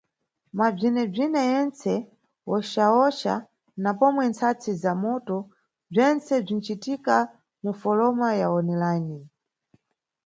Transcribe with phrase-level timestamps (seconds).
[0.57, 1.91] Mabzwinebzwine yentse,
[2.49, 3.35] wochawocha
[3.83, 5.37] na pomwe ntsatsi za moto
[5.91, 7.15] bzwentse bzwincitika
[7.63, 9.15] mufoloma ya online.